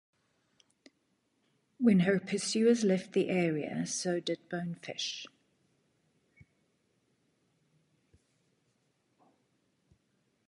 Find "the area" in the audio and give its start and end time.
3.13-3.85